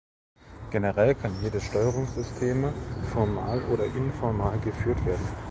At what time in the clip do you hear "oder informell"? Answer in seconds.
3.71-4.59